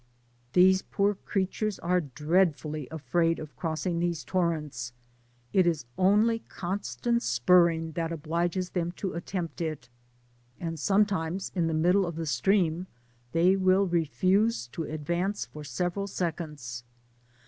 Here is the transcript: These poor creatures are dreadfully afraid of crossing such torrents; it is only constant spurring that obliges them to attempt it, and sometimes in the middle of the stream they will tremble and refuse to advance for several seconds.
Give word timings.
These 0.53 0.81
poor 0.81 1.13
creatures 1.13 1.77
are 1.77 2.01
dreadfully 2.01 2.87
afraid 2.89 3.37
of 3.37 3.55
crossing 3.55 4.01
such 4.15 4.25
torrents; 4.25 4.93
it 5.53 5.67
is 5.67 5.85
only 5.95 6.39
constant 6.49 7.21
spurring 7.21 7.91
that 7.91 8.11
obliges 8.11 8.71
them 8.71 8.93
to 8.93 9.13
attempt 9.13 9.61
it, 9.61 9.89
and 10.59 10.79
sometimes 10.79 11.51
in 11.53 11.67
the 11.67 11.75
middle 11.75 12.07
of 12.07 12.15
the 12.15 12.25
stream 12.25 12.87
they 13.31 13.55
will 13.55 13.81
tremble 13.81 13.83
and 13.83 13.93
refuse 13.93 14.65
to 14.69 14.85
advance 14.85 15.45
for 15.45 15.63
several 15.63 16.07
seconds. 16.07 16.83